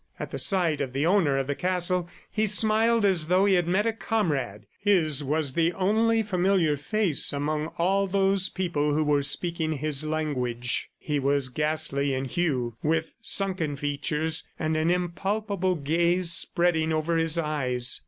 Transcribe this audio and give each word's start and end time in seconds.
At 0.19 0.31
the 0.31 0.39
sight 0.39 0.81
of 0.81 0.93
the 0.93 1.05
owner 1.05 1.37
of 1.37 1.45
the 1.45 1.53
castle 1.53 2.09
he 2.31 2.47
smiled 2.47 3.05
as 3.05 3.27
though 3.27 3.45
he 3.45 3.53
had 3.53 3.67
met 3.67 3.85
a 3.85 3.93
comrade. 3.93 4.65
His 4.79 5.23
was 5.23 5.53
the 5.53 5.73
only 5.73 6.23
familiar 6.23 6.75
face 6.75 7.31
among 7.31 7.67
all 7.77 8.07
those 8.07 8.49
people 8.49 8.95
who 8.95 9.03
were 9.03 9.21
speaking 9.21 9.73
his 9.73 10.03
language. 10.03 10.89
He 10.97 11.19
was 11.19 11.49
ghastly 11.49 12.15
in 12.15 12.25
hue, 12.25 12.77
with 12.81 13.13
sunken 13.21 13.75
features 13.75 14.43
and 14.57 14.75
an 14.75 14.89
impalpable 14.89 15.75
glaze 15.75 16.31
spreading 16.33 16.91
over 16.91 17.17
his 17.17 17.37
eyes. 17.37 17.99